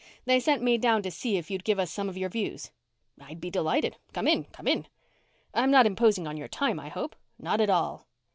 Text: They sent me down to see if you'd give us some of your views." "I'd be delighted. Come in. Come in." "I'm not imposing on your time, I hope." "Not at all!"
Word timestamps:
They 0.25 0.39
sent 0.39 0.63
me 0.63 0.79
down 0.79 1.03
to 1.03 1.11
see 1.11 1.37
if 1.37 1.51
you'd 1.51 1.63
give 1.63 1.77
us 1.77 1.91
some 1.91 2.09
of 2.09 2.17
your 2.17 2.27
views." 2.27 2.71
"I'd 3.21 3.39
be 3.39 3.51
delighted. 3.51 3.97
Come 4.13 4.27
in. 4.27 4.45
Come 4.45 4.67
in." 4.67 4.87
"I'm 5.53 5.69
not 5.69 5.85
imposing 5.85 6.25
on 6.25 6.37
your 6.37 6.47
time, 6.47 6.79
I 6.79 6.89
hope." 6.89 7.15
"Not 7.37 7.61
at 7.61 7.69
all!" 7.69 8.07